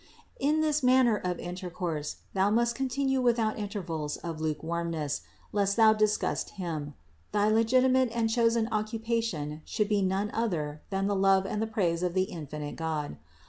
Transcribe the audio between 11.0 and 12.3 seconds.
the love and the praise of the